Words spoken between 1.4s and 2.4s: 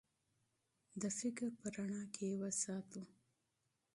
په رڼا کې یې